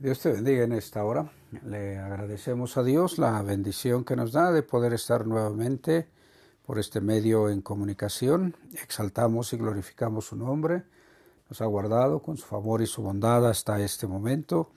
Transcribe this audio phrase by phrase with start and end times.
[0.00, 1.28] Dios te bendiga en esta hora.
[1.64, 6.08] Le agradecemos a Dios la bendición que nos da de poder estar nuevamente
[6.64, 8.54] por este medio en comunicación.
[8.80, 10.84] Exaltamos y glorificamos su nombre.
[11.48, 14.70] Nos ha guardado con su favor y su bondad hasta este momento.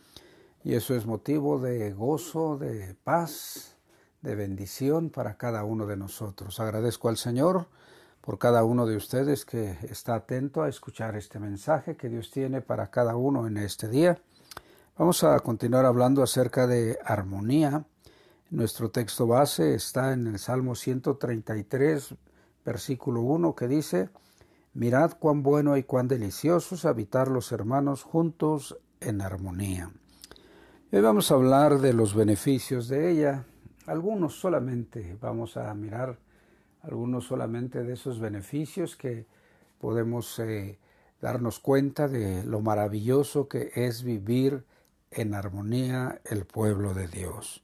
[0.64, 3.76] Y eso es motivo de gozo, de paz,
[4.24, 6.60] de bendición para cada uno de nosotros.
[6.60, 7.68] Agradezco al Señor
[8.22, 12.62] por cada uno de ustedes que está atento a escuchar este mensaje que Dios tiene
[12.62, 14.20] para cada uno en este día.
[15.02, 17.86] Vamos a continuar hablando acerca de armonía.
[18.52, 22.14] Nuestro texto base está en el Salmo 133,
[22.64, 24.10] versículo 1, que dice,
[24.76, 29.92] Mirad cuán bueno y cuán delicioso es habitar los hermanos juntos en armonía.
[30.92, 33.44] Hoy vamos a hablar de los beneficios de ella,
[33.88, 36.20] algunos solamente, vamos a mirar
[36.84, 39.26] algunos solamente de esos beneficios que
[39.80, 40.78] podemos eh,
[41.20, 44.64] darnos cuenta de lo maravilloso que es vivir
[45.12, 47.64] en armonía el pueblo de Dios.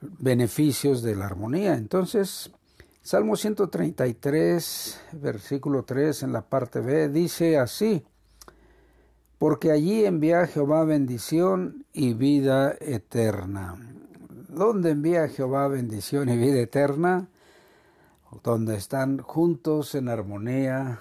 [0.00, 1.74] Beneficios de la armonía.
[1.74, 2.50] Entonces,
[3.02, 8.04] Salmo 133, versículo 3 en la parte B, dice así,
[9.38, 13.76] porque allí envía Jehová bendición y vida eterna.
[14.48, 17.28] ¿Dónde envía Jehová bendición y vida eterna?
[18.42, 21.00] Donde están juntos en armonía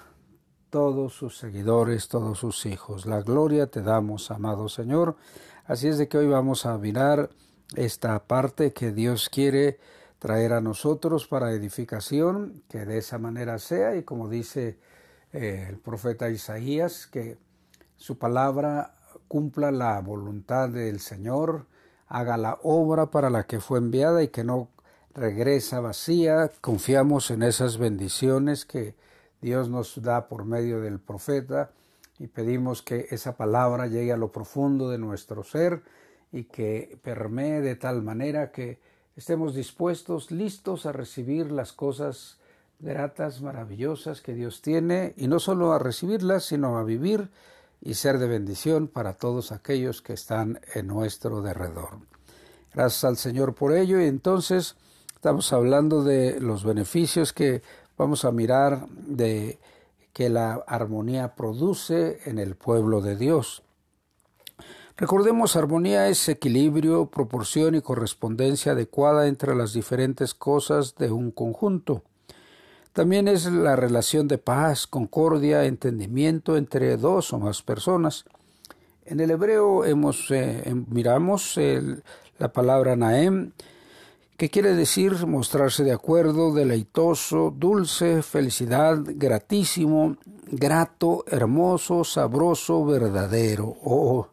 [0.70, 3.06] todos sus seguidores, todos sus hijos.
[3.06, 5.16] La gloria te damos, amado Señor,
[5.68, 7.32] Así es de que hoy vamos a mirar
[7.76, 9.80] esta parte que Dios quiere
[10.20, 14.78] traer a nosotros para edificación, que de esa manera sea y como dice
[15.34, 17.40] eh, el profeta Isaías, que
[17.98, 18.94] su palabra
[19.28, 21.66] cumpla la voluntad del Señor,
[22.08, 24.70] haga la obra para la que fue enviada y que no
[25.16, 26.52] regresa vacía.
[26.62, 28.94] Confiamos en esas bendiciones que
[29.42, 31.72] Dios nos da por medio del profeta
[32.20, 35.84] y pedimos que esa palabra llegue a lo profundo de nuestro ser
[36.32, 38.80] y que permee de tal manera que
[39.16, 42.38] estemos dispuestos, listos a recibir las cosas
[42.80, 47.30] gratas, maravillosas que Dios tiene y no solo a recibirlas, sino a vivir
[47.82, 52.00] y ser de bendición para todos aquellos que están en nuestro derredor.
[52.74, 54.76] Gracias al Señor por ello y entonces
[55.14, 57.62] estamos hablando de los beneficios que
[57.98, 59.60] vamos a mirar de
[60.16, 63.64] que la armonía produce en el pueblo de Dios.
[64.96, 72.04] Recordemos, armonía es equilibrio, proporción y correspondencia adecuada entre las diferentes cosas de un conjunto.
[72.94, 78.24] También es la relación de paz, concordia, entendimiento entre dos o más personas.
[79.04, 81.60] En el hebreo hemos, eh, miramos
[82.40, 83.52] la palabra naem,
[84.38, 93.78] que quiere decir mostrarse de acuerdo, deleitoso, dulce, felicidad, gratísimo, grato, hermoso, sabroso, verdadero.
[93.84, 94.28] Oh,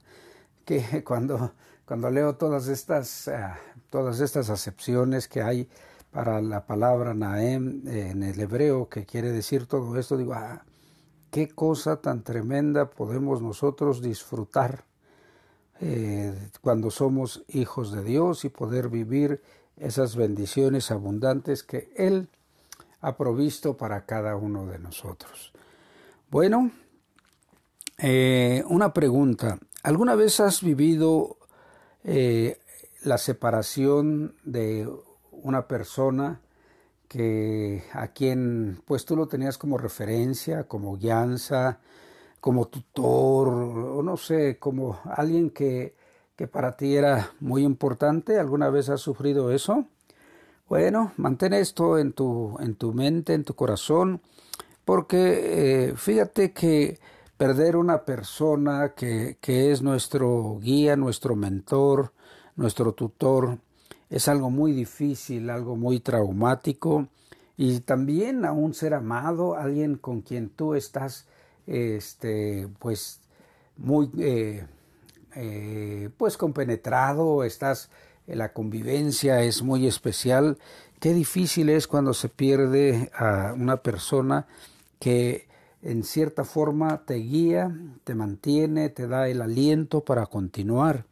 [0.64, 1.52] que cuando,
[1.84, 3.58] cuando leo todas estas, ah,
[3.90, 5.68] todas estas acepciones que hay
[6.10, 10.64] para la palabra Naem en el hebreo, que quiere decir todo esto, digo, ah,
[11.30, 14.84] qué cosa tan tremenda podemos nosotros disfrutar
[15.80, 19.42] eh, cuando somos hijos de Dios y poder vivir
[19.76, 22.28] esas bendiciones abundantes que Él
[23.00, 25.52] ha provisto para cada uno de nosotros.
[26.30, 26.70] Bueno,
[27.98, 29.58] eh, una pregunta.
[29.82, 31.36] ¿Alguna vez has vivido
[32.04, 32.58] eh,
[33.02, 34.88] la separación de
[35.30, 36.40] una persona
[37.08, 41.80] que a quien pues tú lo tenías como referencia, como guianza,
[42.40, 45.94] como tutor, o no sé, como alguien que
[46.42, 48.40] que para ti era muy importante?
[48.40, 49.86] ¿Alguna vez has sufrido eso?
[50.68, 54.20] Bueno, mantén esto en tu, en tu mente, en tu corazón,
[54.84, 56.98] porque eh, fíjate que
[57.36, 62.12] perder una persona que, que es nuestro guía, nuestro mentor,
[62.56, 63.58] nuestro tutor,
[64.10, 67.06] es algo muy difícil, algo muy traumático
[67.56, 71.28] y también a un ser amado, alguien con quien tú estás,
[71.68, 73.20] este, pues,
[73.76, 74.66] muy eh,
[75.34, 77.90] eh, pues compenetrado, estás,
[78.26, 80.58] eh, la convivencia es muy especial.
[81.00, 84.46] Qué difícil es cuando se pierde a una persona
[84.98, 85.48] que
[85.82, 91.04] en cierta forma te guía, te mantiene, te da el aliento para continuar.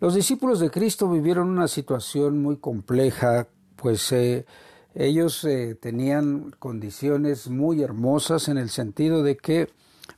[0.00, 4.44] Los discípulos de Cristo vivieron una situación muy compleja, pues eh,
[4.94, 5.46] ellos
[5.80, 9.70] tenían condiciones muy hermosas en el sentido de que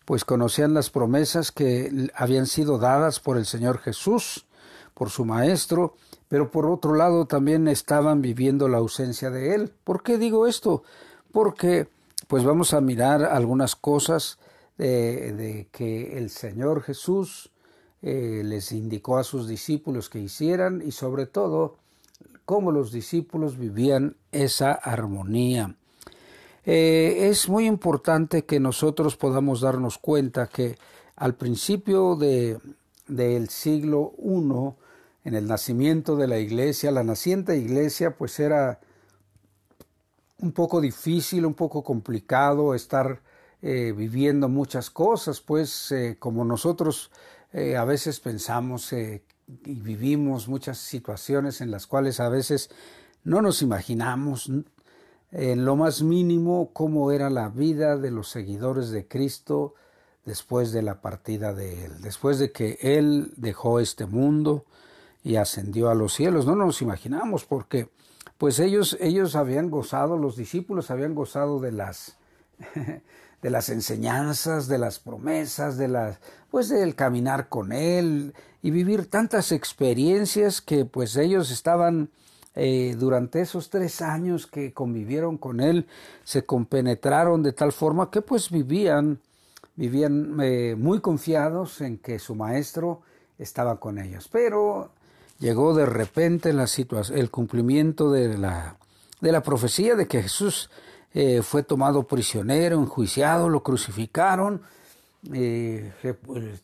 [0.05, 4.47] pues conocían las promesas que habían sido dadas por el Señor Jesús,
[4.95, 5.95] por su Maestro,
[6.29, 9.73] pero por otro lado también estaban viviendo la ausencia de Él.
[9.85, 10.83] ¿Por qué digo esto?
[11.33, 11.89] Porque
[12.29, 14.39] pues vamos a mirar algunas cosas
[14.79, 17.51] de, que el Señor Jesús
[18.03, 21.79] eh, les indicó a sus discípulos que hicieran y sobre todo
[22.45, 25.77] cómo los discípulos vivían esa armonía.
[26.69, 30.77] Eh, es muy importante que nosotros podamos darnos cuenta que
[31.15, 32.59] al principio de,
[33.07, 38.81] del siglo I, en el nacimiento de la iglesia, la naciente iglesia, pues era
[40.41, 43.23] un poco difícil, un poco complicado estar
[43.63, 47.11] eh, viviendo muchas cosas, pues eh, como nosotros
[47.79, 52.69] a veces pensamos y vivimos muchas situaciones en las cuales a veces
[53.25, 54.51] no nos imaginamos,
[55.39, 59.75] en lo más mínimo cómo era la vida de los seguidores de Cristo
[60.25, 64.65] después de la partida de Él, después de que Él dejó este mundo
[65.23, 66.47] y ascendió a los cielos.
[66.47, 67.91] No nos imaginamos porque
[68.39, 72.17] pues ellos, ellos habían gozado, los discípulos habían gozado de las,
[73.43, 76.19] de las enseñanzas, de las promesas, de las,
[76.51, 82.09] pues del caminar con Él y vivir tantas experiencias que pues ellos estaban
[82.59, 85.87] eh, durante esos tres años que convivieron con él,
[86.25, 89.21] se compenetraron de tal forma que pues vivían,
[89.75, 93.03] vivían eh, muy confiados en que su maestro
[93.39, 94.29] estaba con ellos.
[94.33, 94.89] Pero
[95.39, 98.79] llegó de repente la situación, el cumplimiento de la,
[99.21, 100.71] de la profecía de que Jesús
[101.13, 104.63] eh, fue tomado prisionero, enjuiciado, lo crucificaron,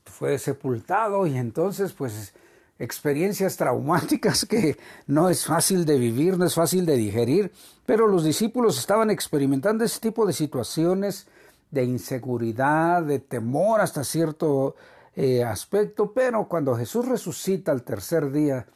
[0.05, 2.33] fue sepultado y entonces pues
[2.83, 4.77] experiencias traumáticas que
[5.07, 7.53] no es fácil de vivir, no es fácil de digerir,
[7.87, 11.29] pero los discípulos estaban experimentando ese tipo de situaciones
[11.71, 14.75] de inseguridad, de temor hasta cierto
[15.15, 18.67] eh, aspecto, pero cuando Jesús resucita al tercer día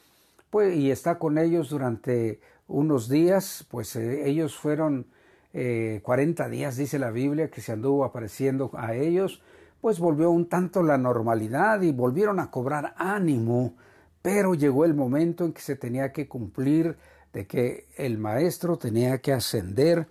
[0.49, 5.07] pues, y está con ellos durante unos días, pues eh, ellos fueron
[5.53, 9.41] eh, 40 días, dice la Biblia, que se anduvo apareciendo a ellos,
[9.81, 13.75] pues volvió un tanto la normalidad y volvieron a cobrar ánimo
[14.21, 16.97] pero llegó el momento en que se tenía que cumplir
[17.33, 20.07] de que el maestro tenía que ascender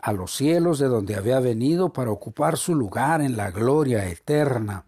[0.00, 4.84] a los cielos de donde había venido para ocupar su lugar en la gloria eterna.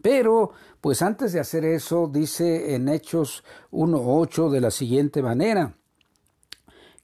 [0.00, 5.74] Pero, pues antes de hacer eso, dice en Hechos 1.8 de la siguiente manera,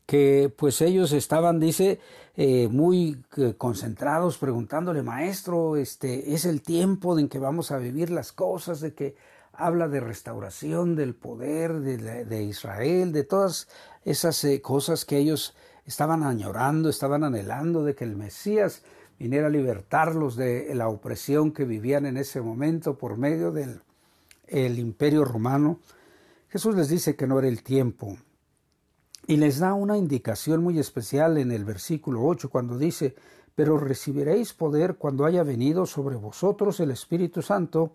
[0.06, 2.00] que pues ellos estaban, dice,
[2.36, 8.10] eh, muy eh, concentrados preguntándole, maestro, este es el tiempo en que vamos a vivir
[8.10, 9.16] las cosas, de que
[9.58, 13.68] habla de restauración del poder de, Israel, de todas
[14.04, 18.82] esas eh, cosas que ellos estaban añorando, estaban anhelando de que el Mesías
[19.18, 23.82] viniera a libertarlos de la opresión que vivían en ese momento por medio del
[24.46, 25.80] el imperio romano.
[26.48, 28.16] Jesús les dice que no era el tiempo
[29.26, 33.14] y les da una indicación muy especial en el versículo 8 cuando dice,
[33.54, 37.94] pero recibiréis poder cuando haya venido sobre vosotros el Espíritu Santo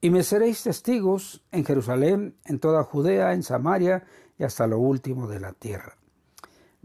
[0.00, 4.04] y me seréis testigos en Jerusalén, en toda Judea, en Samaria
[4.38, 5.96] y hasta lo último de la tierra.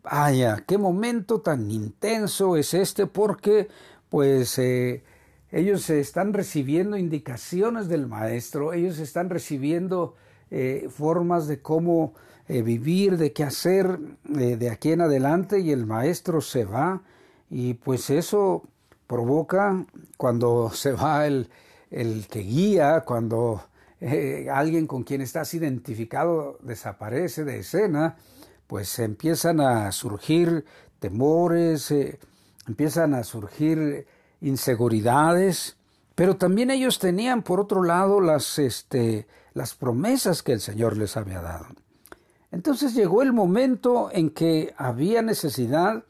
[0.01, 3.69] Vaya, qué momento tan intenso es este porque
[4.09, 5.03] pues eh,
[5.51, 10.15] ellos están recibiendo indicaciones del maestro, ellos están recibiendo
[10.49, 12.15] eh, formas de cómo
[12.47, 17.03] eh, vivir, de qué hacer de aquí en adelante y el maestro se va
[17.49, 18.63] y pues eso
[19.07, 19.85] provoca
[20.17, 21.49] cuando se va el,
[21.93, 23.63] el que guía cuando
[24.01, 28.17] eh, alguien con quien estás identificado desaparece de escena,
[28.67, 30.65] pues empiezan a surgir
[30.99, 32.19] temores, eh,
[32.67, 34.07] empiezan a surgir
[34.41, 35.77] inseguridades,
[36.15, 41.15] pero también ellos tenían por otro lado las, este, las promesas que el Señor les
[41.15, 41.67] había dado.
[42.51, 46.03] Entonces llegó el momento en que había necesidad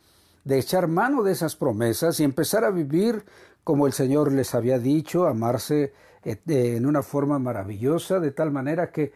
[0.43, 3.23] de echar mano de esas promesas y empezar a vivir
[3.63, 5.93] como el Señor les había dicho, amarse
[6.23, 9.13] eh, en una forma maravillosa, de tal manera que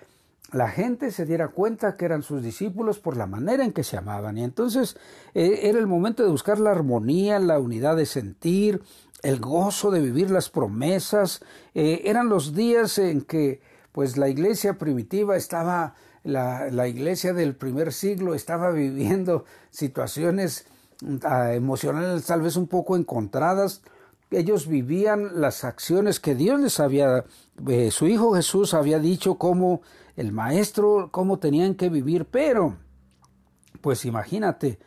[0.51, 3.97] la gente se diera cuenta que eran sus discípulos por la manera en que se
[3.97, 4.37] amaban.
[4.37, 4.97] Y entonces
[5.33, 8.81] eh, era el momento de buscar la armonía, la unidad de sentir,
[9.23, 11.41] el gozo de vivir las promesas.
[11.73, 13.61] Eh, eran los días en que
[13.91, 20.65] pues la iglesia primitiva estaba, la, iglesia del primer siglo estaba viviendo situaciones
[21.23, 23.81] ah, emocionales tal vez un poco encontradas,
[24.31, 27.25] ellos vivían las acciones que Dios les había,
[27.67, 29.81] eh, su Hijo Jesús había dicho como
[30.15, 32.77] el Maestro, cómo tenían que vivir, pero,
[33.81, 34.79] pues imagínate,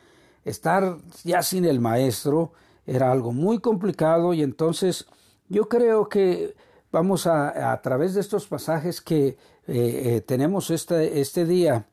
[0.45, 2.53] estar ya sin el Maestro
[2.87, 5.07] era algo muy complicado y entonces
[5.49, 6.55] yo creo que
[6.91, 11.87] vamos a, a través de estos pasajes que eh, eh, tenemos este, este día,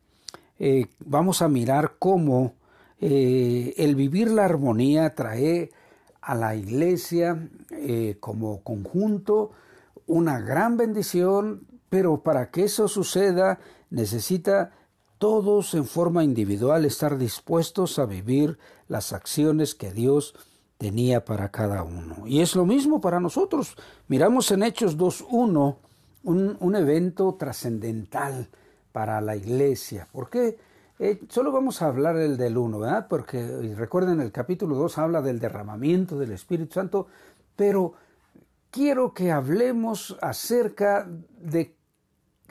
[1.05, 2.55] vamos a mirar cómo
[2.99, 5.69] el vivir la armonía trae
[6.21, 9.51] a la iglesia eh, como conjunto
[10.07, 13.59] una gran bendición Pero para que eso suceda,
[13.89, 14.71] necesita
[15.17, 18.57] todos en forma individual estar dispuestos a vivir
[18.87, 20.35] las acciones que Dios
[20.77, 22.27] tenía para cada uno.
[22.27, 23.75] Y es lo mismo para nosotros.
[24.07, 25.77] Miramos en Hechos 2.1
[26.23, 28.49] un, un evento trascendental
[28.91, 30.07] para la iglesia.
[30.11, 30.57] ¿Por qué?
[30.99, 33.07] Eh, solo vamos a hablar del, del 1, ¿verdad?
[33.07, 37.07] Porque recuerden, el capítulo 2 habla del derramamiento del Espíritu Santo,
[37.55, 37.93] pero
[38.71, 41.07] quiero que hablemos acerca
[41.39, 41.75] de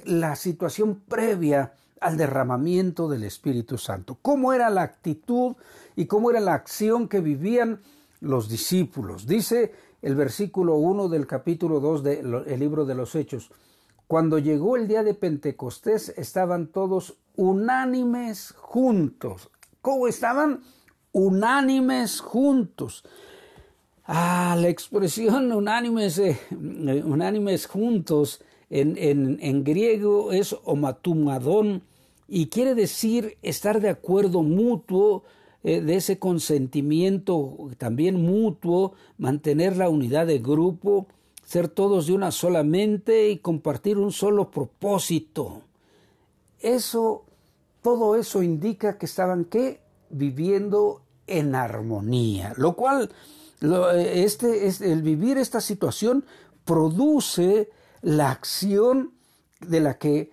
[0.04, 4.18] la situación previa al derramamiento del Espíritu Santo.
[4.22, 5.56] ¿Cómo era la actitud
[5.96, 7.80] y cómo era la acción que vivían
[8.20, 9.26] los discípulos?
[9.26, 9.72] Dice
[10.02, 13.50] el versículo 1 del capítulo 2 del libro de los Hechos.
[14.06, 19.50] Cuando llegó el día de Pentecostés estaban todos unánimes juntos.
[19.80, 20.62] ¿Cómo estaban?
[21.12, 23.04] Unánimes juntos.
[24.04, 26.38] Ah, la expresión unánimes, eh,
[27.04, 31.82] unánimes juntos en, en, en, griego es omatumadón
[32.28, 35.24] y quiere decir estar de acuerdo mutuo,
[35.62, 41.06] eh, de ese consentimiento también mutuo, mantener la unidad de grupo,
[41.44, 45.62] ser todos de una sola mente y compartir un solo propósito.
[46.60, 47.25] Eso,
[47.86, 49.80] todo eso indica que estaban ¿qué?
[50.10, 53.12] viviendo en armonía, lo cual
[53.94, 56.24] este, el vivir esta situación
[56.64, 57.70] produce
[58.02, 59.12] la acción
[59.60, 60.32] de la que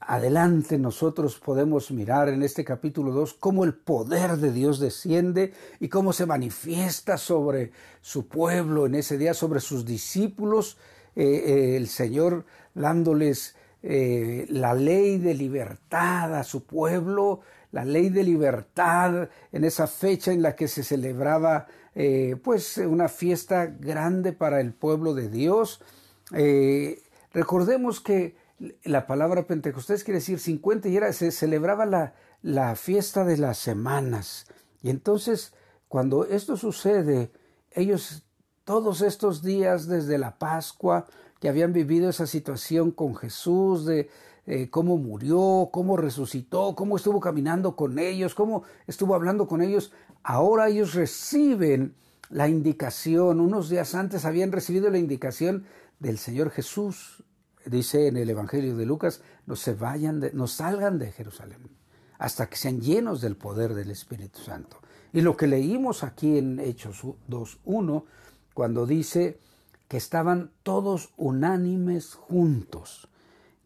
[0.00, 5.90] adelante nosotros podemos mirar en este capítulo 2 cómo el poder de Dios desciende y
[5.90, 10.78] cómo se manifiesta sobre su pueblo en ese día, sobre sus discípulos,
[11.14, 13.54] eh, eh, el Señor dándoles
[13.86, 20.32] eh, la ley de libertad a su pueblo, la ley de libertad en esa fecha
[20.32, 21.66] en la que se celebraba
[22.42, 25.80] pues una fiesta grande para el pueblo de Dios.
[27.32, 28.34] recordemos que
[28.82, 33.58] la palabra Pentecostés quiere decir 50 y era, se celebraba la, la fiesta de las
[33.58, 34.46] semanas.
[34.82, 35.54] Y entonces,
[35.88, 37.32] cuando esto sucede,
[37.72, 38.24] ellos
[38.64, 41.06] todos estos días desde la Pascua,
[41.48, 44.08] habían vivido esa situación con Jesús, de
[44.46, 49.92] eh, cómo murió, cómo resucitó, cómo estuvo caminando con ellos, cómo estuvo hablando con ellos,
[50.22, 51.94] ahora ellos reciben
[52.30, 55.64] la indicación, unos días antes habían recibido la indicación
[55.98, 57.24] del Señor Jesús,
[57.64, 61.58] dice en el Evangelio de Lucas, no se vayan, no salgan de Jerusalén
[62.18, 64.78] hasta que sean llenos del poder del Espíritu Santo.
[65.12, 68.04] Y lo que leímos aquí en Hechos 2.1,
[68.52, 69.38] cuando dice
[69.88, 73.08] que estaban todos unánimes juntos.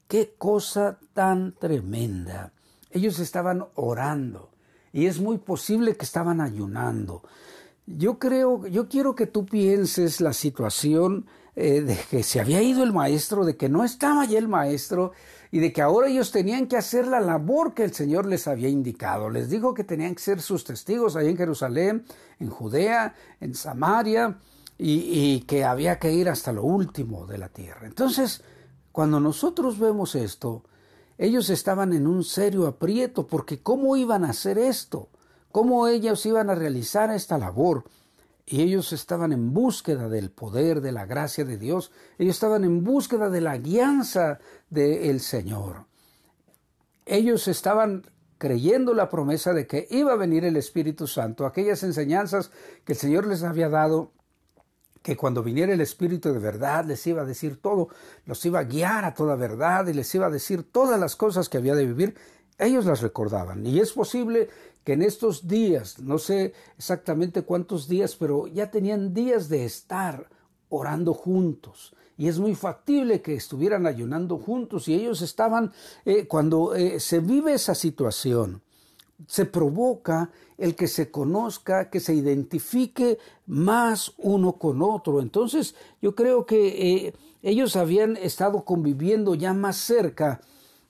[0.09, 2.53] Qué cosa tan tremenda.
[2.91, 4.51] Ellos estaban orando
[4.93, 7.23] y es muy posible que estaban ayunando.
[7.87, 12.83] Yo creo, yo quiero que tú pienses la situación eh, de que se había ido
[12.83, 15.13] el maestro, de que no estaba ya el maestro
[15.51, 18.69] y de que ahora ellos tenían que hacer la labor que el Señor les había
[18.69, 19.31] indicado.
[19.31, 22.05] Les dijo que tenían que ser sus testigos ahí en Jerusalén,
[22.39, 24.39] en Judea, en Samaria
[24.79, 27.87] y, que había que ir hasta lo último de la tierra.
[27.87, 28.43] Entonces,
[28.93, 30.63] cuando nosotros vemos esto,
[31.19, 35.09] ellos estaban en un serio aprieto porque ¿cómo iban a hacer esto?
[35.51, 37.85] ¿Cómo ellos iban a realizar esta labor?
[38.51, 42.83] y ellos estaban en búsqueda del poder, de la gracia de Dios, ellos estaban en
[42.83, 44.39] búsqueda de la guianza
[44.71, 45.85] del Señor.
[47.05, 48.07] Ellos estaban
[48.39, 52.51] creyendo la promesa de que iba a venir el Espíritu Santo, aquellas enseñanzas
[52.87, 54.13] que el Señor les había dado,
[55.09, 57.88] que cuando viniera el Espíritu de verdad les iba a decir todo,
[58.27, 61.49] los iba a guiar a toda verdad y les iba a decir todas las cosas
[61.49, 62.15] que había de vivir,
[62.59, 63.65] ellos las recordaban.
[63.65, 64.50] Y es posible
[64.85, 70.29] que en estos días, no sé exactamente cuántos días, pero ya tenían días de estar
[70.69, 71.95] orando juntos.
[72.19, 75.73] Y es muy factible que estuvieran ayunando juntos y ellos estaban,
[76.05, 78.61] eh, cuando eh, se vive esa situación,
[79.27, 85.21] se provoca el que se conozca, que se identifique más uno con otro.
[85.21, 90.41] Entonces yo creo que eh, ellos habían estado conviviendo ya más cerca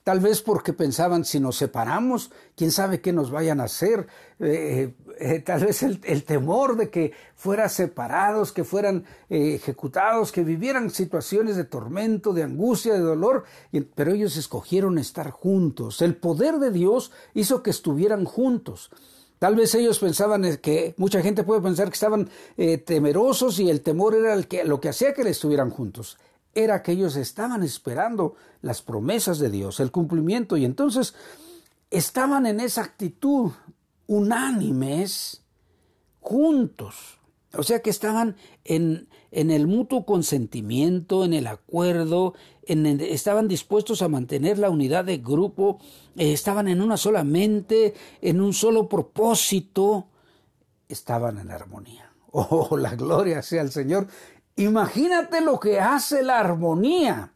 [0.09, 4.07] Tal vez porque pensaban si nos separamos, quién sabe qué nos vayan a hacer.
[4.39, 10.43] Eh, eh, tal vez el, temor de que fueran separados, que fueran eh, ejecutados, que
[10.43, 13.43] vivieran situaciones de tormento, de angustia, de dolor.
[13.95, 16.01] pero ellos escogieron estar juntos.
[16.01, 18.89] El poder de Dios hizo que estuvieran juntos.
[19.39, 22.29] Tal vez ellos pensaban que mucha gente puede pensar que estaban
[22.85, 26.17] temerosos y el temor era el que, lo que hacía que estuvieran juntos
[26.53, 31.13] era que ellos estaban esperando las promesas de Dios, el cumplimiento, y entonces
[31.89, 33.51] estaban en esa actitud
[34.09, 35.43] unánimes,
[36.19, 37.19] juntos.
[37.53, 38.35] O sea que estaban
[38.65, 45.05] en, en el mutuo consentimiento, en el acuerdo, en estaban dispuestos a mantener la unidad
[45.05, 45.79] de grupo,
[46.15, 50.07] eh, estaban en una sola mente, en un solo propósito,
[50.87, 52.05] estaban en armonía.
[52.31, 54.05] Oh, la gloria sea al Señor.
[54.55, 57.33] Imagínate lo que hace la armonía.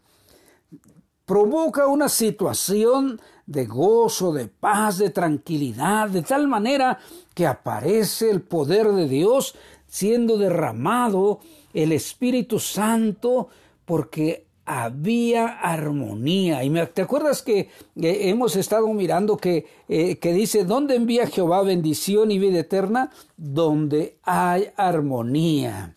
[1.26, 7.00] Provoca una situación de gozo, de paz, de tranquilidad, de tal manera
[7.34, 9.56] que aparece el poder de Dios
[9.88, 11.40] siendo derramado
[11.74, 13.50] el Espíritu Santo
[13.86, 16.64] porque había armonía.
[16.64, 21.64] Y me, te acuerdas que hemos estado mirando que, eh, que dice, ¿dónde envía Jehová
[21.64, 23.12] bendición y vida eterna?
[23.36, 25.96] Donde hay armonía.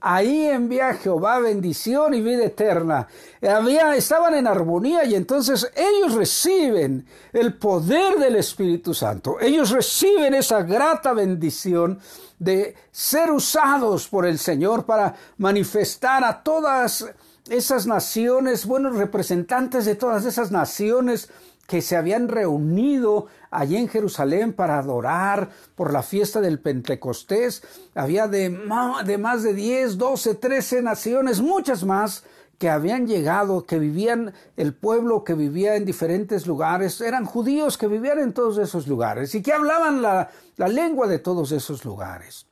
[0.00, 3.08] Ahí envía Jehová bendición y vida eterna.
[3.40, 9.40] Estaban en armonía y entonces ellos reciben el poder del Espíritu Santo.
[9.40, 11.98] Ellos reciben esa grata bendición
[12.38, 17.04] de ser usados por el Señor para manifestar a todas
[17.50, 21.28] esas naciones, buenos representantes de todas esas naciones
[21.68, 27.62] que se habían reunido allí en Jerusalén para adorar por la fiesta del Pentecostés.
[27.94, 32.24] Había de, más de 10, 12, 13 naciones, muchas más,
[32.56, 37.86] que habían llegado, que vivían, el pueblo que vivía en diferentes lugares, eran judíos que
[37.86, 42.46] vivían en todos esos lugares y que hablaban la, la lengua de todos esos lugares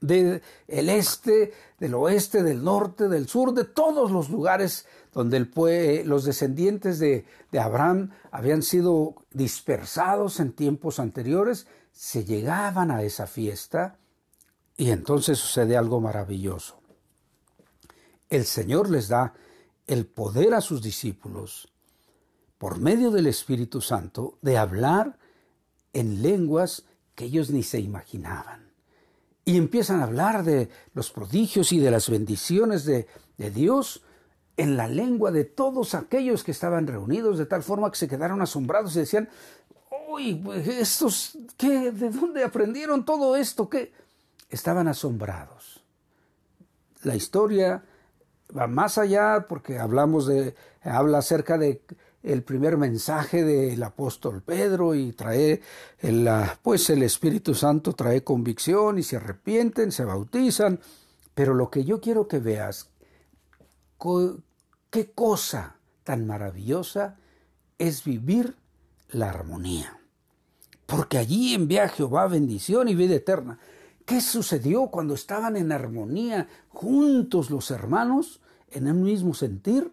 [0.00, 4.86] del este, del oeste, del norte, del sur, de todos los lugares
[5.16, 12.90] donde el, los descendientes de, de Abraham habían sido dispersados en tiempos anteriores, se llegaban
[12.90, 13.96] a esa fiesta
[14.76, 16.82] y entonces sucede algo maravilloso.
[18.28, 19.32] El Señor les da
[19.86, 21.72] el poder a sus discípulos,
[22.58, 25.18] por medio del Espíritu Santo, de hablar
[25.94, 28.66] en lenguas que ellos ni se imaginaban
[29.46, 33.06] y empiezan a hablar de los prodigios y de las bendiciones de,
[33.38, 34.02] Dios
[34.56, 38.40] en la lengua de todos aquellos que estaban reunidos, de tal forma que se quedaron
[38.40, 39.28] asombrados y decían,
[40.08, 41.90] uy, pues, estos, ¿qué?
[41.92, 43.68] ¿De dónde aprendieron todo esto?
[43.68, 43.92] ¿Qué?
[44.48, 45.82] Estaban asombrados.
[47.02, 47.82] La historia
[48.56, 51.82] va más allá porque hablamos de, habla acerca de
[52.22, 55.60] el primer mensaje del apóstol Pedro y trae
[56.00, 56.28] el,
[56.62, 60.80] pues el Espíritu Santo trae convicción y se arrepienten, se bautizan,
[61.34, 62.90] pero lo que yo quiero que veas
[64.96, 67.18] qué cosa tan maravillosa
[67.76, 68.56] es vivir
[69.10, 70.00] la armonía.
[70.86, 73.58] Porque allí envía Jehová bendición y vida eterna.
[74.06, 79.92] ¿Qué sucedió cuando estaban en armonía juntos los hermanos en el mismo sentir?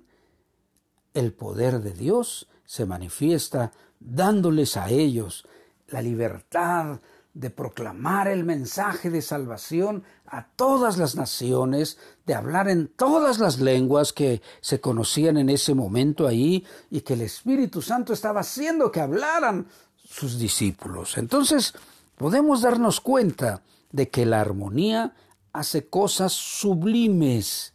[1.14, 5.46] el poder de Dios se manifiesta dándoles a ellos
[5.90, 7.02] la libertad
[7.34, 13.60] de proclamar el mensaje de salvación a todas las naciones, de hablar en todas las
[13.60, 18.92] lenguas que se conocían en ese momento ahí y que el Espíritu Santo estaba haciendo
[18.92, 19.68] que hablaran
[20.04, 21.18] sus discípulos.
[21.18, 21.74] Entonces,
[22.18, 25.16] podemos darnos cuenta de que la armonía
[25.54, 27.74] hace cosas sublimes,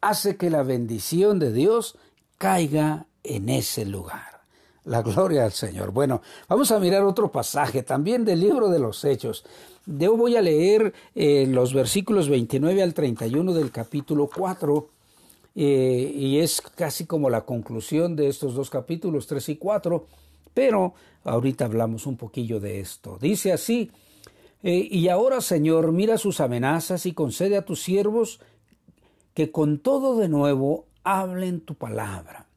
[0.00, 1.96] hace que la bendición de Dios
[2.36, 4.29] caiga en ese lugar.
[4.84, 5.92] La gloria al Señor.
[5.92, 9.44] Bueno, vamos a mirar otro pasaje también del libro de los Hechos.
[9.86, 14.88] Yo voy a leer eh, los versículos 29 al 31 del capítulo 4
[15.54, 20.06] eh, y es casi como la conclusión de estos dos capítulos 3 y 4,
[20.54, 23.18] pero ahorita hablamos un poquillo de esto.
[23.20, 23.90] Dice así,
[24.62, 28.40] eh, y ahora Señor, mira sus amenazas y concede a tus siervos
[29.34, 32.49] que con todo de nuevo hablen tu palabra.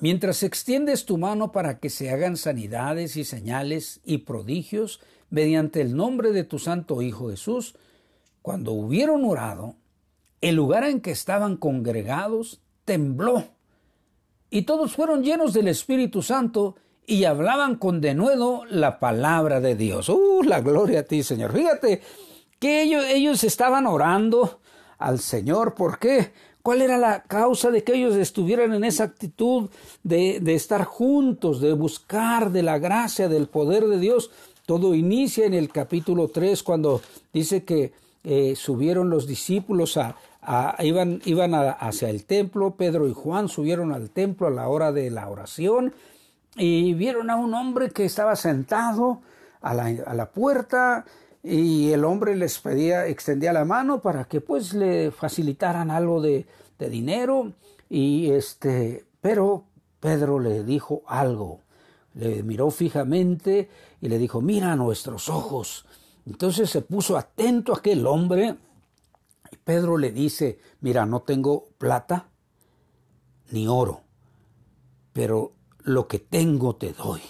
[0.00, 5.96] Mientras extiendes tu mano para que se hagan sanidades y señales y prodigios mediante el
[5.96, 7.74] nombre de tu Santo Hijo Jesús,
[8.42, 9.74] cuando hubieron orado,
[10.40, 13.44] el lugar en que estaban congregados tembló,
[14.50, 20.08] y todos fueron llenos del Espíritu Santo y hablaban con denuedo la palabra de Dios.
[20.08, 21.52] ¡Uh, la gloria a ti, Señor!
[21.52, 22.00] Fíjate
[22.58, 24.60] que ellos, ellos estaban orando
[24.98, 25.74] al Señor.
[25.74, 26.32] ¿Por qué?
[26.68, 29.70] ¿Cuál era la causa de que ellos estuvieran en esa actitud
[30.02, 34.30] de, estar juntos, de buscar de la gracia, del poder de Dios?
[34.66, 37.00] Todo inicia en el capítulo 3 cuando
[37.32, 40.14] dice que eh, subieron los discípulos a,
[40.80, 45.10] iban, iban hacia el templo, Pedro y Juan subieron al templo a la hora de
[45.10, 45.94] la oración
[46.54, 49.22] y vieron a un hombre que estaba sentado
[49.62, 51.06] a a la puerta
[51.48, 56.46] y el hombre les pedía, extendía la mano para que pues le facilitaran algo de,
[56.78, 57.54] dinero
[57.88, 59.64] y este, pero
[59.98, 61.62] Pedro le dijo algo,
[62.14, 65.86] le miró fijamente y le dijo, mira nuestros ojos.
[66.26, 68.54] Entonces se puso atento a aquel hombre
[69.50, 72.28] y Pedro le dice, mira, no tengo plata
[73.50, 74.02] ni oro,
[75.12, 77.22] pero lo que tengo te doy.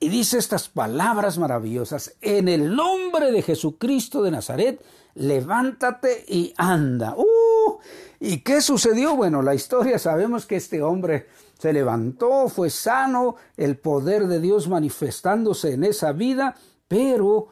[0.00, 4.80] Y dice estas palabras maravillosas, en el nombre de Jesucristo de Nazaret,
[5.14, 7.14] levántate y anda.
[7.16, 7.78] ¡Uh!
[8.20, 9.16] ¿Y qué sucedió?
[9.16, 11.26] Bueno, la historia sabemos que este hombre
[11.58, 16.54] se levantó, fue sano, el poder de Dios manifestándose en esa vida,
[16.86, 17.48] pero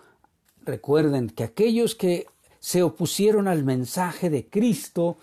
[0.65, 2.27] recuerden que aquellos que
[2.61, 5.17] se opusieron al mensaje de Cristo,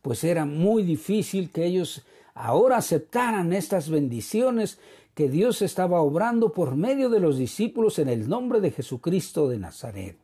[0.00, 2.02] pues era muy difícil que ellos
[2.34, 4.78] ahora aceptaran estas bendiciones
[5.20, 9.58] que Dios estaba obrando por medio de los discípulos en el nombre de Jesucristo de
[9.58, 10.16] Nazaret.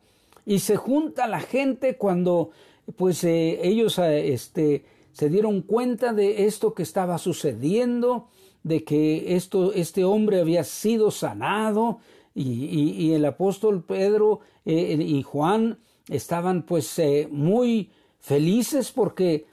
[0.43, 2.49] Y se junta la gente cuando
[2.95, 8.29] pues eh, ellos eh, este, se dieron cuenta de esto que estaba sucediendo,
[8.63, 11.99] de que esto, este hombre había sido sanado
[12.33, 15.77] y, el apóstol Pedro eh, y Juan
[16.09, 19.45] estaban pues muy felices porque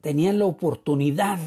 [0.00, 1.38] tenían la oportunidad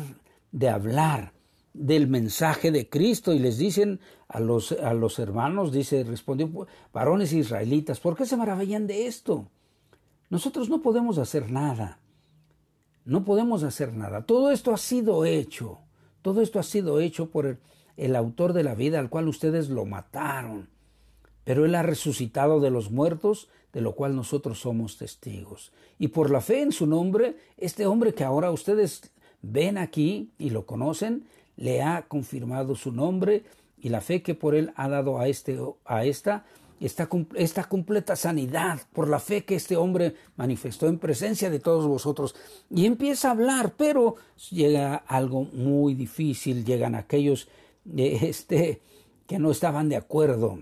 [0.53, 1.34] de hablar
[1.77, 7.33] del mensaje de Cristo y les dicen a los, a los hermanos, dice, respondió, varones
[7.33, 9.47] israelitas, ¿por qué se maravillan de esto?
[10.29, 11.99] Nosotros no podemos hacer nada,
[13.03, 14.25] no podemos hacer nada.
[14.25, 15.79] Todo esto ha sido hecho,
[16.21, 17.57] todo esto ha sido hecho por el,
[17.97, 20.69] el autor de la vida al cual ustedes lo mataron,
[21.43, 25.73] pero él ha resucitado de los muertos, de lo cual nosotros somos testigos.
[25.99, 29.11] Y por la fe en su nombre, este hombre que ahora ustedes
[29.41, 33.43] ven aquí y lo conocen, le ha confirmado su nombre
[33.77, 36.45] y la fe que por él ha dado a, este, a esta,
[36.79, 41.87] esta, esta completa sanidad por la fe que este hombre manifestó en presencia de todos
[41.87, 42.35] vosotros.
[42.69, 44.15] Y empieza a hablar, pero
[44.51, 47.47] llega algo muy difícil, llegan aquellos
[47.95, 48.81] este,
[49.27, 50.59] que no estaban de acuerdo,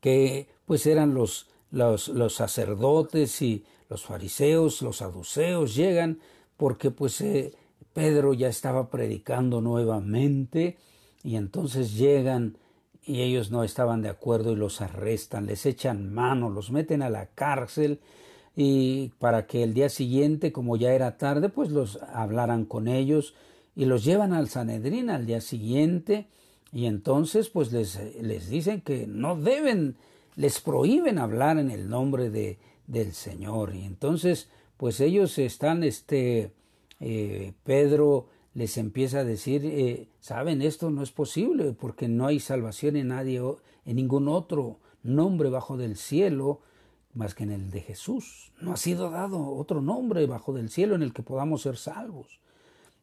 [0.00, 6.20] que pues eran los, los, los sacerdotes y los fariseos, los saduceos, llegan
[6.56, 7.52] porque pues eh,
[7.92, 10.78] Pedro ya estaba predicando nuevamente
[11.22, 12.56] y entonces llegan
[13.04, 17.10] y ellos no estaban de acuerdo y los arrestan, les echan mano, los meten a
[17.10, 18.00] la cárcel
[18.54, 23.34] y para que el día siguiente, como ya era tarde, pues los hablaran con ellos
[23.74, 26.28] y los llevan al Sanedrín al día siguiente
[26.72, 29.96] y entonces pues les, les dicen que no deben,
[30.36, 33.74] les prohíben hablar en el nombre de, del Señor.
[33.74, 36.52] Y entonces pues ellos están este
[37.04, 42.38] eh, Pedro les empieza a decir, eh, saben, esto no es posible porque no hay
[42.38, 43.42] salvación en nadie,
[43.84, 46.60] en ningún otro nombre bajo del cielo
[47.12, 48.52] más que en el de Jesús.
[48.60, 52.38] No ha sido dado otro nombre bajo del cielo en el que podamos ser salvos.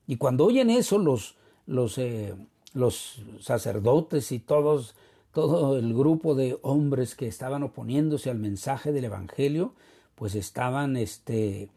[0.08, 1.36] Y cuando oyen eso, los,
[1.68, 2.34] los, eh,
[2.74, 4.96] los sacerdotes y todos,
[5.34, 9.74] todo el grupo de hombres que estaban oponiéndose al mensaje del Evangelio,
[10.16, 11.70] pues estaban este,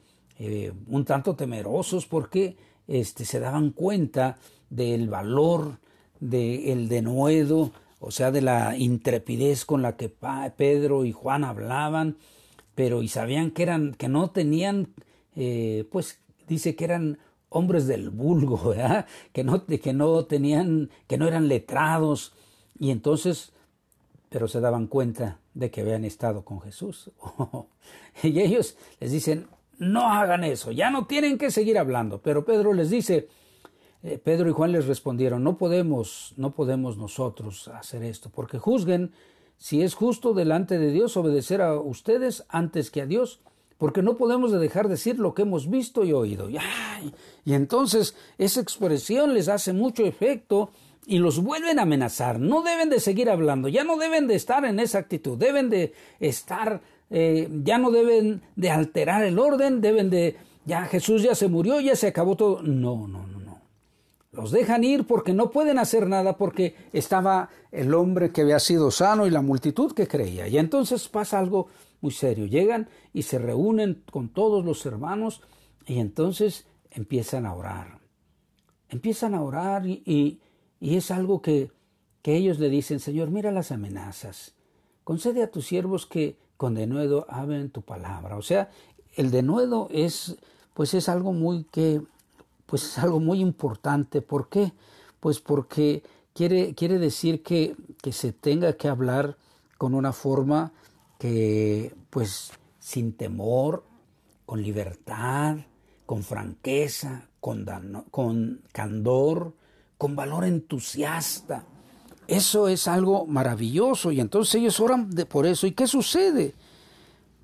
[0.44, 2.56] eh, un tanto temerosos porque
[2.88, 4.38] este, se daban cuenta
[4.70, 5.78] del valor
[6.18, 10.12] del denuedo, o sea, de la intrepidez con la que
[10.56, 12.16] Pedro y Juan hablaban,
[12.74, 14.88] pero y sabían que eran, que no tenían,
[15.36, 18.74] eh, pues dice que eran hombres del vulgo,
[19.32, 22.32] Que no, que no tenían, que no eran letrados,
[22.80, 23.52] y entonces,
[24.28, 27.12] pero se daban cuenta de que habían estado con Jesús.
[28.24, 29.46] y ellos les dicen,
[29.82, 32.22] no hagan eso, ya no tienen que seguir hablando.
[32.22, 33.28] Pero Pedro les dice,
[34.02, 39.12] eh, Pedro y Juan les respondieron, no podemos, no podemos nosotros hacer esto, porque juzguen
[39.58, 43.40] si es justo delante de Dios obedecer a ustedes antes que a Dios,
[43.78, 46.48] porque no podemos dejar de decir lo que hemos visto y oído.
[46.48, 50.70] Y entonces esa expresión les hace mucho efecto
[51.06, 52.38] y los vuelven a amenazar.
[52.38, 55.92] No deben de seguir hablando, ya no deben de estar en esa actitud, deben de
[56.20, 56.80] estar
[57.14, 61.78] eh, ya no deben de alterar el orden, deben de, ya Jesús ya se murió,
[61.78, 62.62] ya se acabó todo.
[62.62, 63.60] No, no, no, no.
[64.32, 68.90] Los dejan ir porque no pueden hacer nada porque estaba el hombre que había sido
[68.90, 70.48] sano y la multitud que creía.
[70.48, 71.68] Y entonces pasa algo
[72.00, 72.46] muy serio.
[72.46, 75.42] Llegan y se reúnen con todos los hermanos
[75.86, 77.98] y entonces empiezan a orar.
[78.88, 80.40] Empiezan a orar y,
[80.80, 81.70] es algo que,
[82.22, 84.54] que ellos le dicen, Señor, mira las amenazas.
[85.04, 88.36] Concede a tus siervos que con denuedo hablen tu palabra.
[88.36, 88.70] O sea,
[89.16, 90.36] el denuedo es,
[90.74, 92.00] pues es algo muy que,
[92.66, 94.22] pues es algo muy importante.
[94.22, 94.72] ¿Por qué?
[95.18, 99.36] Pues porque quiere, quiere decir que, que se tenga que hablar
[99.76, 100.70] con una forma
[101.18, 103.82] que, pues, sin temor,
[104.46, 105.56] con libertad,
[106.06, 107.66] con franqueza, con,
[108.12, 109.52] con candor,
[109.98, 111.64] con valor entusiasta.
[112.32, 115.66] Eso es algo maravilloso y entonces ellos oran por eso.
[115.66, 116.54] ¿Y qué sucede?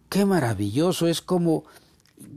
[0.09, 1.65] Qué maravilloso es como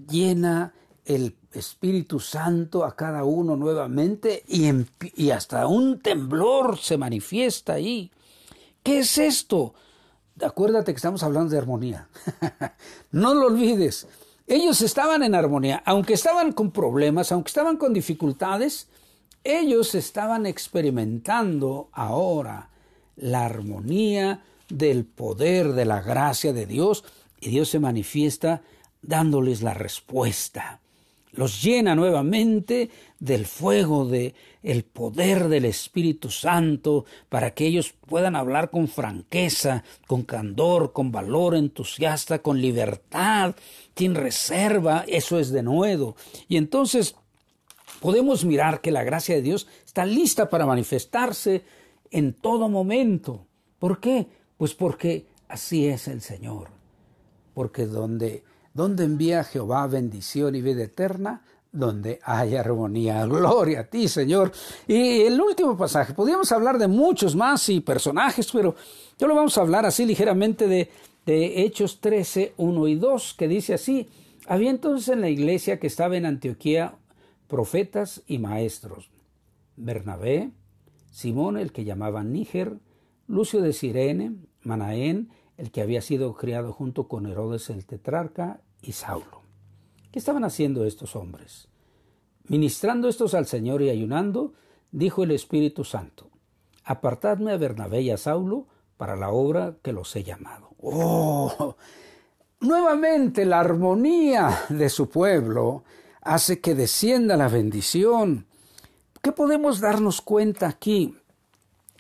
[0.10, 0.74] llena
[1.06, 4.70] el Espíritu Santo a cada uno nuevamente y,
[5.16, 8.12] y hasta un temblor se manifiesta ahí.
[8.84, 9.74] ¿Qué es esto?
[10.42, 12.10] Acuérdate que estamos hablando de armonía.
[13.12, 14.08] no lo olvides.
[14.46, 18.90] Ellos estaban en armonía, aunque estaban con problemas, aunque estaban con dificultades,
[19.44, 22.70] ellos estaban experimentando ahora
[23.16, 27.04] la armonía del poder de la gracia de Dios
[27.40, 28.62] y Dios se manifiesta
[29.02, 30.80] dándoles la respuesta.
[31.34, 38.36] Los llena nuevamente del fuego de el poder del Espíritu Santo para que ellos puedan
[38.36, 43.56] hablar con franqueza, con candor, con valor entusiasta, con libertad,
[43.96, 46.16] sin reserva, eso es de nuevo.
[46.50, 47.16] Y entonces
[48.02, 51.64] podemos mirar que la gracia de Dios está lista para manifestarse
[52.10, 53.46] en todo momento.
[53.80, 54.28] ¿Por qué?
[54.58, 56.70] Pues porque así es el Señor.
[57.54, 63.24] Porque donde, donde envía Jehová bendición y vida eterna, donde hay armonía.
[63.28, 64.52] Gloria a ti, Señor.
[64.88, 68.76] Y el último pasaje, podríamos hablar de muchos más y personajes, pero
[69.20, 70.90] yo lo vamos a hablar así ligeramente de,
[71.28, 74.10] de Hechos 13, 1 y 2, que dice así,
[74.48, 76.96] había entonces en la iglesia que estaba en Antioquía
[77.52, 79.12] profetas y maestros.
[79.76, 80.52] Bernabé,
[81.12, 82.80] Simón, el que llamaban Níger,
[83.28, 88.94] Lucio de Sirene, Manaén, el que había sido criado junto con Herodes el tetrarca, y
[88.94, 89.42] Saulo.
[90.14, 91.68] ¿Qué estaban haciendo estos hombres?
[92.48, 94.54] Ministrando estos al Señor y ayunando,
[94.94, 96.30] dijo el Espíritu Santo,
[96.86, 100.70] apartadme a Bernabé y a Saulo para la obra que los he llamado.
[100.82, 101.76] ¡Oh!
[102.62, 105.84] Nuevamente la armonía de su pueblo
[106.22, 108.46] hace que descienda la bendición.
[109.22, 111.16] ¿Qué podemos darnos cuenta aquí?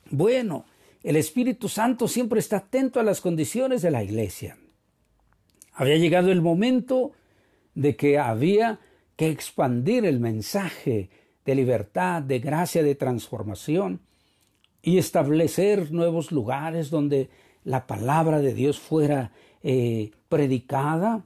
[0.10, 0.66] Bueno,
[1.04, 4.58] el Espíritu Santo siempre está atento a las condiciones de la iglesia.
[5.74, 7.12] Había llegado el momento
[7.74, 8.80] de que había
[9.16, 11.10] que expandir el mensaje
[11.46, 14.02] de libertad, de gracia, de transformación
[14.82, 17.30] y establecer nuevos lugares donde
[17.64, 19.32] la palabra de Dios fuera
[19.64, 21.24] eh, predicada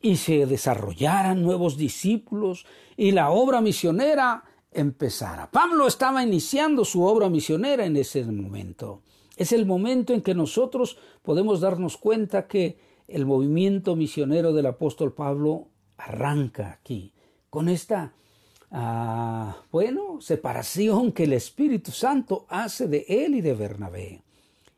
[0.00, 5.50] y se desarrollaran nuevos discípulos y la obra misionera empezara.
[5.50, 9.02] Pablo estaba iniciando su obra misionera en ese momento.
[9.36, 15.14] Es el momento en que nosotros podemos darnos cuenta que el movimiento misionero del apóstol
[15.14, 17.12] Pablo arranca aquí,
[17.50, 18.12] con esta,
[18.70, 24.22] ah, bueno, separación que el Espíritu Santo hace de él y de Bernabé.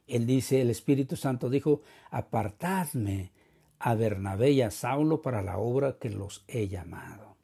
[0.07, 3.33] Él dice, el Espíritu Santo dijo, apartadme
[3.81, 7.35] a Bernabé y a Saulo para la obra que los he llamado.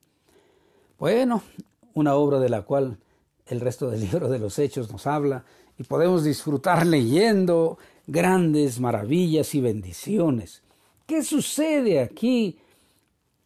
[0.98, 1.42] Bueno,
[1.94, 2.98] una obra de la cual
[3.46, 5.44] el resto del libro de los Hechos nos habla
[5.78, 10.62] y podemos disfrutar leyendo grandes maravillas y bendiciones.
[11.06, 12.58] ¿Qué sucede aquí?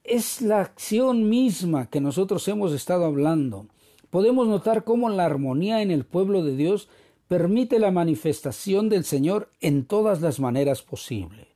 [0.03, 3.67] Es la acción misma que nosotros hemos estado hablando.
[4.11, 6.89] Podemos notar cómo la armonía en el pueblo de Dios
[7.29, 11.50] permite la manifestación del Señor en todas las maneras posibles.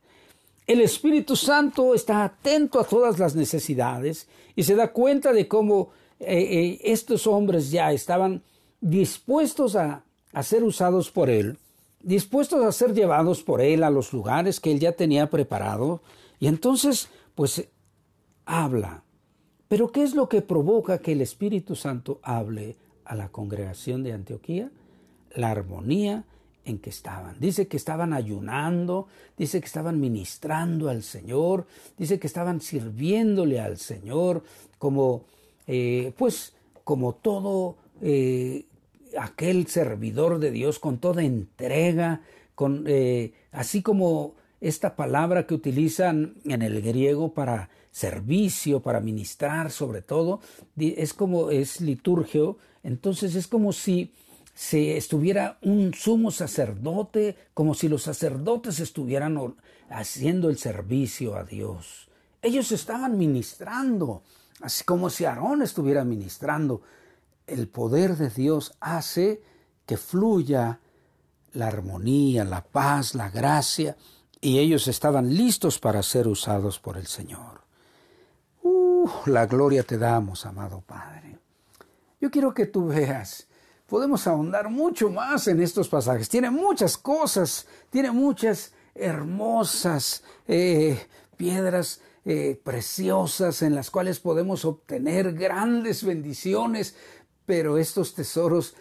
[0.67, 5.89] El Espíritu Santo está atento a todas las necesidades y se da cuenta de cómo
[6.19, 8.41] eh, eh, estos hombres ya estaban
[8.81, 11.59] dispuestos a, a ser usados por Él,
[12.01, 16.01] dispuestos a ser llevados por Él a los lugares que Él ya tenía preparado.
[16.39, 17.67] Y entonces, pues,
[18.45, 19.03] habla.
[19.67, 24.13] Pero ¿qué es lo que provoca que el Espíritu Santo hable a la congregación de
[24.13, 24.71] Antioquía?
[25.35, 26.23] La armonía
[26.65, 27.39] en que estaban.
[27.39, 33.77] Dice que estaban ayunando, dice que estaban ministrando al Señor, dice que estaban sirviéndole al
[33.77, 34.43] Señor
[34.77, 35.25] como,
[35.67, 38.65] eh, pues, como todo eh,
[39.17, 42.21] aquel servidor de Dios, con toda entrega,
[42.55, 49.71] con, eh, así como esta palabra que utilizan en el griego para servicio, para ministrar
[49.71, 50.41] sobre todo,
[50.77, 54.11] es como es liturgio, entonces es como si
[54.55, 59.55] si estuviera un sumo sacerdote, como si los sacerdotes estuvieran
[59.89, 62.07] haciendo el servicio a Dios.
[62.41, 64.23] Ellos estaban ministrando,
[64.61, 66.81] así como si Aarón estuviera ministrando.
[67.45, 69.41] El poder de Dios hace
[69.85, 70.79] que fluya
[71.51, 73.97] la armonía, la paz, la gracia,
[74.39, 77.61] y ellos estaban listos para ser usados por el Señor.
[78.63, 81.39] Uh, la gloria te damos, amado Padre.
[82.21, 83.47] Yo quiero que tú veas
[83.87, 86.29] podemos ahondar mucho más en estos pasajes.
[86.29, 90.99] Tiene muchas cosas, tiene muchas hermosas eh,
[91.37, 96.95] piedras eh, preciosas en las cuales podemos obtener grandes bendiciones,
[97.45, 98.75] pero estos tesoros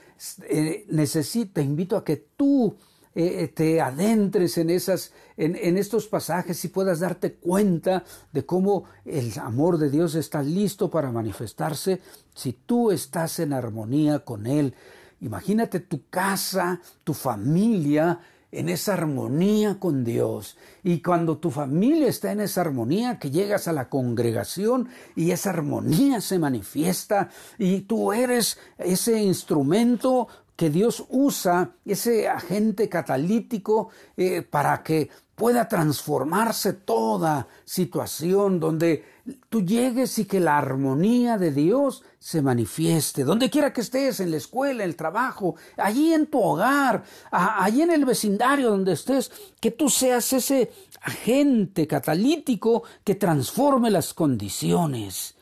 [0.48, 2.76] eh, necesita, invito a que tú
[3.14, 9.32] eh, te adentres en, esas, en, estos pasajes y puedas darte cuenta de cómo el
[9.38, 12.00] amor de Dios está listo para manifestarse
[12.34, 14.74] si tú estás en armonía con Él.
[15.20, 18.20] Imagínate tu casa, tu familia,
[18.54, 20.56] en esa armonía con Dios.
[20.82, 25.50] Y cuando tu familia está en esa armonía, que llegas a la congregación y esa
[25.50, 34.42] armonía se manifiesta y tú eres ese instrumento que Dios usa, ese agente catalítico eh,
[34.42, 39.04] para que pueda transformarse toda situación donde
[39.48, 44.30] tú llegues y que la armonía de Dios se manifieste, donde quiera que estés, en
[44.30, 49.32] la escuela, en el trabajo, allí en tu hogar, allí en el vecindario donde estés,
[49.60, 50.70] que tú seas ese
[51.02, 55.34] agente catalítico que transforme las condiciones.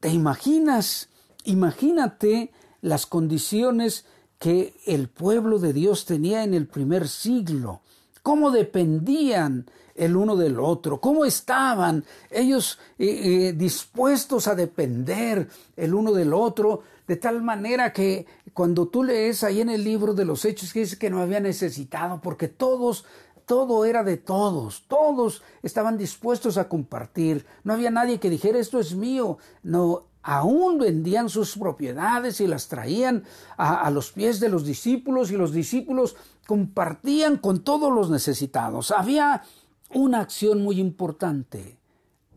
[0.00, 1.10] ¿Te imaginas?
[1.44, 4.06] Imagínate las condiciones
[4.42, 7.80] que el pueblo de Dios tenía en el primer siglo.
[8.24, 15.94] Cómo dependían el uno del otro, cómo estaban ellos eh, eh, dispuestos a depender el
[15.94, 20.24] uno del otro, de tal manera que cuando tú lees ahí en el libro de
[20.24, 23.04] los hechos que dice que no había necesitado, porque todos
[23.46, 28.80] todo era de todos, todos estaban dispuestos a compartir, no había nadie que dijera esto
[28.80, 33.24] es mío, no, aún vendían sus propiedades y las traían
[33.56, 38.90] a, los pies de los discípulos y los discípulos compartían con todos los necesitados.
[38.90, 39.42] Había
[39.90, 41.78] una acción muy importante,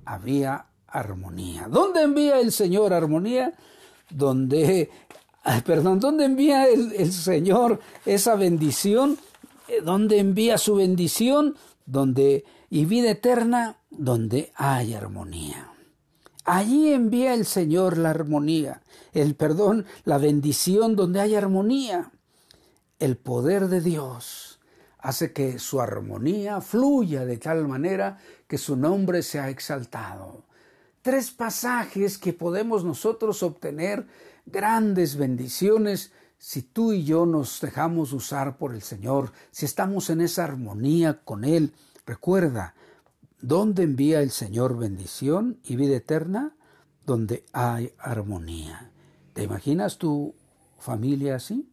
[0.03, 1.67] había armonía.
[1.69, 3.53] ¿Dónde envía el Señor armonía?
[5.65, 9.17] Perdón, ¿dónde envía el, Señor esa bendición?
[9.67, 11.55] Eh, ¿Dónde envía su bendición?
[12.69, 15.74] Y vida eterna, donde hay armonía.
[16.45, 22.11] Allí envía el Señor la armonía, el perdón, la bendición donde hay armonía.
[22.99, 24.59] El poder de Dios
[24.99, 30.43] hace que su armonía fluya de tal manera que su nombre sea exaltado.
[31.01, 34.07] Tres pasajes que podemos nosotros obtener
[34.45, 40.21] grandes bendiciones si tú y yo nos dejamos usar por el Señor, si estamos en
[40.21, 41.73] esa armonía con Él.
[42.05, 42.75] Recuerda,
[43.41, 46.55] ¿Dónde envía el Señor bendición y vida eterna?
[47.05, 48.91] Donde hay armonía.
[49.33, 50.35] ¿Te imaginas tu
[50.79, 51.69] familia así?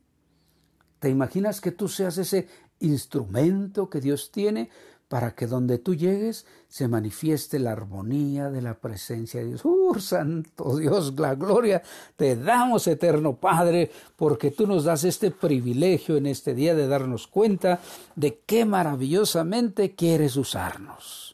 [0.99, 2.49] ¿Te imaginas que tú seas ese
[2.81, 4.71] instrumento que Dios tiene
[5.13, 9.61] para que donde tú llegues se manifieste la armonía de la presencia de Dios.
[9.63, 11.83] ¡Uh, santo Dios, la gloria!
[12.17, 17.27] Te damos, eterno Padre, porque tú nos das este privilegio en este día de darnos
[17.27, 17.79] cuenta
[18.17, 21.32] de qué maravillosamente quieres usarnos.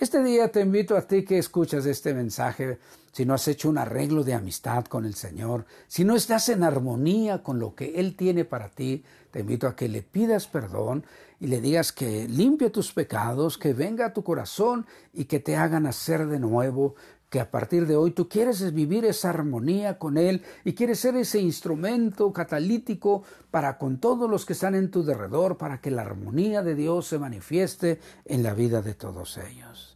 [0.00, 2.78] Este día te invito a ti que escuchas este mensaje,
[3.10, 6.62] si no has hecho un arreglo de amistad con el Señor, si no estás en
[6.62, 11.04] armonía con lo que Él tiene para ti, te invito a que le pidas perdón
[11.40, 15.56] y le digas que limpie tus pecados, que venga a tu corazón y que te
[15.56, 16.94] hagan hacer de nuevo,
[17.28, 21.16] que a partir de hoy tú quieres vivir esa armonía con Él y quieres ser
[21.16, 26.02] ese instrumento catalítico para con todos los que están en tu derredor, para que la
[26.02, 29.87] armonía de Dios se manifieste en la vida de todos ellos.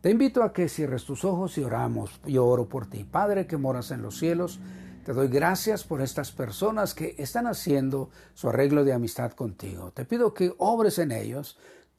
[0.00, 2.20] Te invito a que cierres tus ojos y oramos.
[2.24, 4.58] Yo oro por ti, Padre que moras en los cielos.
[5.04, 9.90] Te doy gracias por estas personas que están haciendo su arreglo de amistad contigo.
[9.90, 11.58] Te pido que obres en ellos,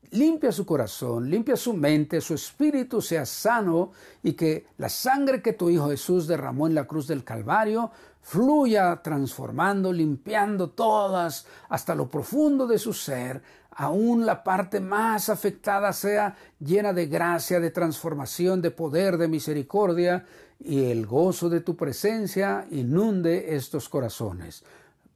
[0.10, 3.92] limpia su corazón, limpia su mente, su espíritu sea sano
[4.24, 9.00] y que la sangre que tu Hijo Jesús derramó en la cruz del Calvario fluya
[9.04, 13.42] transformando, limpiando todas hasta lo profundo de su ser,
[13.82, 20.24] aún la parte más afectada sea llena de gracia, de transformación, de poder, de misericordia,
[20.60, 24.63] y el gozo de tu presencia inunde estos corazones.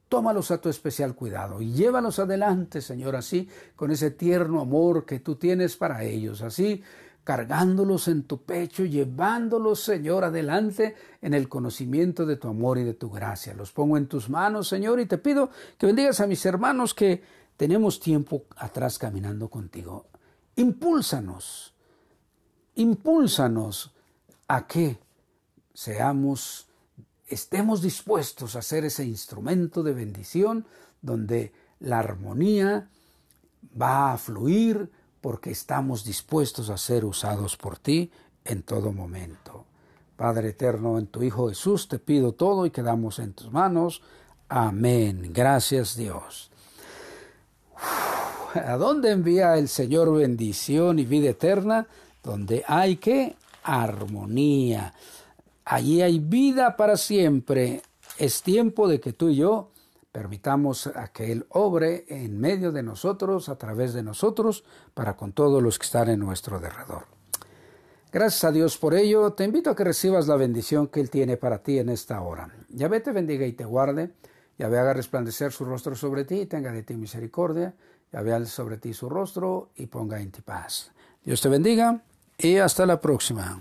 [0.08, 5.20] Tómalos a tu especial cuidado y llévalos adelante, Señor, así, con ese tierno amor que
[5.20, 6.82] tú tienes para ellos, así,
[7.22, 12.94] cargándolos en tu pecho, llevándolos, Señor, adelante en el conocimiento de tu amor y de
[12.94, 13.54] tu gracia.
[13.54, 17.35] Los pongo en tus manos, Señor, y te pido que bendigas a mis hermanos que
[17.56, 20.06] tenemos tiempo atrás caminando contigo.
[20.56, 21.74] Impúlsanos,
[22.74, 23.92] impúlsanos
[24.48, 24.98] a que
[25.74, 26.68] seamos,
[27.26, 30.66] estemos dispuestos a ser ese instrumento de bendición
[31.02, 32.88] donde la armonía
[33.80, 38.10] va a fluir porque estamos dispuestos a ser usados por ti
[38.44, 39.64] en todo momento.
[40.16, 44.02] Padre eterno, en tu Hijo Jesús te pido todo y quedamos en tus manos.
[44.48, 45.30] Amén.
[45.34, 46.50] Gracias Dios.
[47.76, 51.86] ¿A dónde envía el Señor bendición y vida eterna?
[52.22, 54.94] Donde hay que armonía.
[55.64, 57.82] Allí hay vida para siempre.
[58.18, 59.70] Es tiempo de que tú y yo
[60.16, 64.64] Permitamos a que Él obre en medio de nosotros, a través de nosotros,
[64.94, 67.04] para con todos los que están en nuestro derredor.
[68.10, 69.34] Gracias a Dios por ello.
[69.34, 72.48] Te invito a que recibas la bendición que Él tiene para ti en esta hora.
[72.70, 74.14] Yahvé te bendiga y te guarde.
[74.58, 77.74] Yahvé haga resplandecer su rostro sobre ti y tenga de ti misericordia.
[78.12, 80.92] Yahvé alce sobre ti su rostro y ponga en ti paz.
[81.24, 82.02] Dios te bendiga
[82.38, 83.58] y hasta la próxima.